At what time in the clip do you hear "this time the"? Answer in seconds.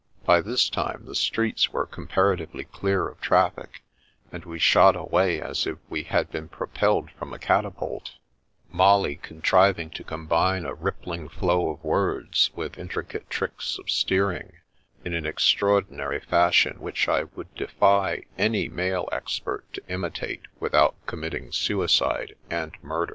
0.41-1.13